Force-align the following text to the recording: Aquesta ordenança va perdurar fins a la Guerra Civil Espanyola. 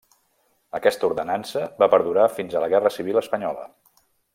Aquesta 0.79 1.05
ordenança 1.09 1.67
va 1.85 1.91
perdurar 1.97 2.27
fins 2.41 2.57
a 2.59 2.67
la 2.67 2.73
Guerra 2.77 2.97
Civil 2.99 3.23
Espanyola. 3.27 3.73